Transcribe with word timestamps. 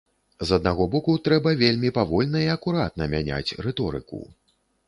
З 0.51 0.55
аднаго 0.59 0.87
боку, 0.95 1.15
трэба 1.27 1.53
вельмі 1.59 1.93
павольна 1.99 2.39
і 2.47 2.49
акуратна 2.57 3.09
мяняць 3.15 3.55
рыторыку. 3.67 4.25